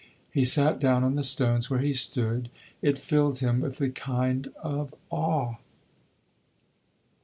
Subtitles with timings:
[0.31, 2.49] He sat down on the stones where he stood
[2.81, 5.57] it filled him with a kind of awe.